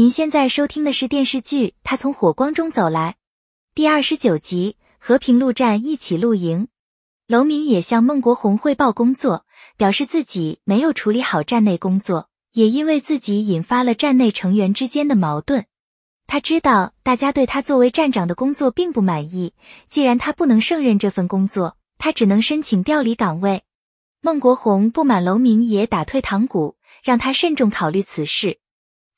[0.00, 3.16] 您现在收听的是电视剧《他从火光中走来》
[3.74, 6.64] 第二十九集《和平路站一起露营》。
[7.26, 9.44] 楼明也向孟国红汇报工作，
[9.76, 15.66] 表示自己没有处理好站内工作，也因为自己引发了站内成员之间的矛盾。
[16.26, 19.52] 他知道大家对他作为站长的工作并不满意，
[19.86, 23.64] 既然他不能胜任这份工作，他只能申请调离岗位。
[24.22, 28.60] 孟国红不满楼明也打退堂鼓，让他慎重考虑此事。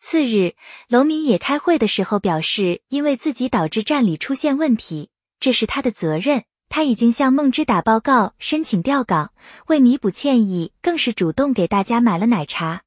[0.05, 0.57] 次日，
[0.89, 6.43] 楼明也开会的时候表示，因为自己导致站里出现问题，这是他的责任。
[6.69, 9.33] 他已经向孟之打报告，申请调岗。
[9.69, 12.83] 为弥补歉意，更是主动给大家买了奶茶。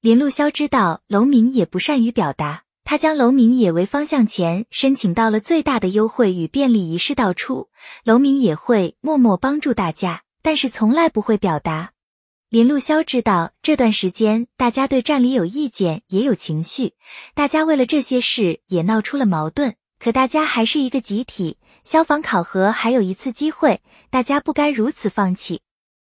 [0.00, 7.70] 林路潇知道楼明也不善于表达，他将楼明也为方向前申请到了最大的优惠与便利，一事道出。
[8.04, 11.90] 楼明也会默默帮助大家，但是从来不会表达。
[12.52, 16.92] 林路潇知道这段时间大家对站里有意见，也有情绪，
[17.34, 19.74] 大家为了这些事也闹出了矛盾。
[19.98, 25.62] 可大家还是一个集体，消防考核还有一次机会，大家不该如此放弃。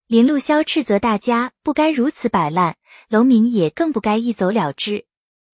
[0.07, 2.75] 林路潇斥责大家不该如此摆烂，
[3.07, 5.05] 楼明也更不该一走了之。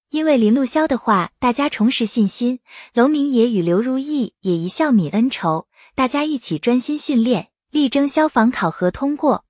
[0.09, 2.61] 因为林路潇的话，大家重拾信心。
[2.94, 9.44] 楼明也与刘如意也一笑泯恩仇，大家一起专心训练，力争消防考核通过。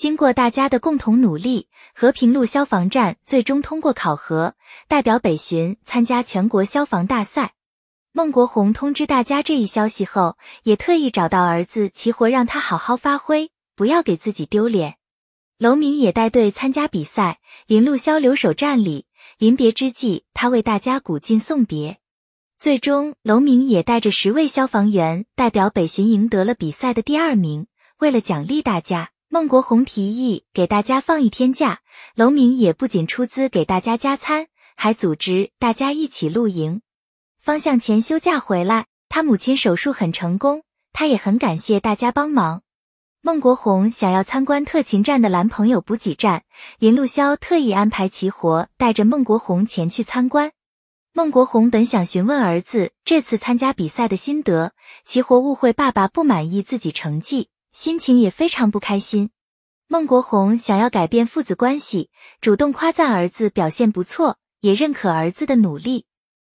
[0.00, 4.54] 经过大家的共同努力，和平路消防站最终通过考核，
[4.88, 7.52] 代表北巡参加全国消防大赛。
[8.10, 14.94] 孟国红通知大家这一消息后，也特意找到儿子齐活，让他好好发挥，不要给自己丢脸。
[15.58, 19.04] 楼明也带队参加比赛，林路潇留守站里。
[19.36, 21.98] 临别之际，他为大家鼓劲送别。
[22.58, 27.66] 最终，楼明也带着十位消防员代表北巡赢得了比赛的第二名。
[27.98, 29.10] 为了奖励大家。
[29.32, 31.82] 孟国红提议给大家放一天假，
[32.16, 36.82] 楼明也不仅出资给大家加餐，还组织大家一起露营。
[37.40, 42.62] 方向前休假回来，他母亲手术很成功，他也很感谢大家帮忙。
[43.22, 46.42] 孟国红想要参观特勤站的蓝朋友补给站，
[46.80, 50.50] 林路潇特意安排齐活带着孟国红前去参观。
[51.12, 54.72] 孟国红本想询问儿子这次参加比赛的心得，
[55.04, 57.48] 齐活误会爸爸不满意自己成绩。
[57.80, 59.30] 心情也非常不开心。
[59.88, 62.10] 孟国红想要改变父子关系，
[62.42, 66.04] 主动夸赞儿子表现不错，也认可儿子的努力。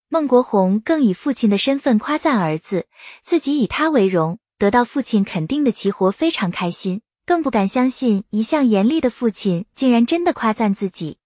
[0.08, 2.86] 孟国红更以父亲的身份夸赞儿子，
[3.24, 11.18] 自己以他为荣，得到父亲肯定的齐活非常开心，更不敢相信一向严厉的父亲竟然真的夸赞自己。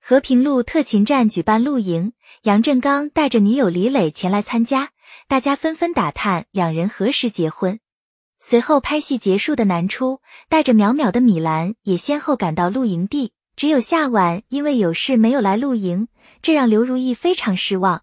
[0.00, 2.12] 和平路特勤站举办露营，
[2.42, 4.90] 杨振刚带着女友李磊前来参加，
[5.26, 7.80] 大家纷纷打探两人何时结婚。
[8.42, 16.08] 随后拍戏结束的南初带着淼淼的米兰也先后赶到露营地，只有夏晚因为有事没有来露营，
[16.40, 18.02] 这让刘如意非常失望。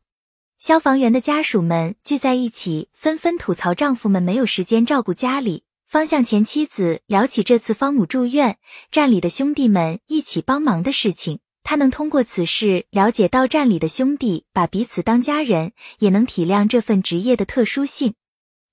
[0.60, 5.64] 消防员的家属们聚在一起，纷纷吐槽丈夫们没有时间照顾家里。
[5.88, 8.58] 方向前妻子聊起这次方母住院，
[8.92, 18.14] 站里的兄弟们一起帮忙的事情，他能通过此事了解到站里的兄弟把彼此当家人，也能体谅这份职业的特殊性。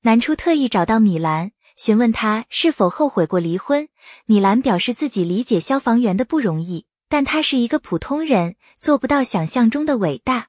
[0.07, 1.53] 南初特意找到米兰。
[1.77, 3.89] 询问他是否后悔过离婚，
[4.27, 10.49] 米兰表示自己理解消防员的不容易，但他是一个普通人，做不到想象中的伟大。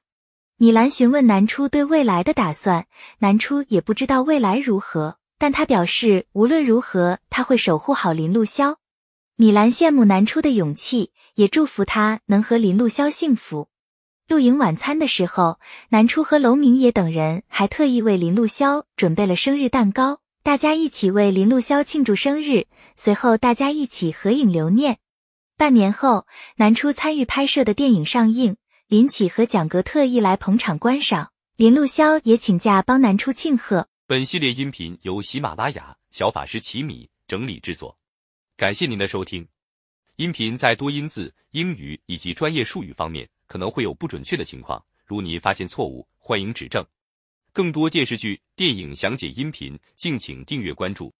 [0.58, 2.86] 米兰询问南初对未来的打算，
[3.20, 8.76] 南初也不知道未来如何，但他表示无论如何他会守护好林露潇。
[9.36, 13.68] 米兰羡慕南初的勇气，也祝福他能和林露潇幸福。
[14.28, 15.60] 露营晚餐的时候，
[15.90, 20.20] 南初和楼明野等人还特意为林路潇准备了生日蛋糕。
[20.42, 22.66] 大家一起为林路潇庆祝生日，
[22.96, 24.98] 随后大家一起合影留念。
[25.56, 26.26] 半年后，
[26.56, 28.56] 南初参与拍摄的电影上映，
[28.88, 33.86] 林启和蒋格特意来捧场观赏，林路潇也请假帮南初庆贺。
[34.08, 37.96] 本系列音频由喜马拉雅小法师奇米整理制作，
[38.56, 39.46] 感谢您的收听。
[40.16, 46.84] 音频在多音字、英语以及专业术语方面可能会有不准确的情况，如您发现错误，欢迎指正。
[47.52, 51.14] 更多电视剧、电影详解音频，敬请订阅关注。